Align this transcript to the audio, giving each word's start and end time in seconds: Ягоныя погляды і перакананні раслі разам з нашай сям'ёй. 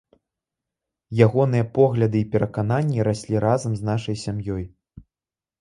Ягоныя 1.25 1.65
погляды 1.75 2.17
і 2.21 2.27
перакананні 2.37 2.99
раслі 3.09 3.35
разам 3.47 3.71
з 3.81 3.89
нашай 3.91 4.15
сям'ёй. 4.25 4.65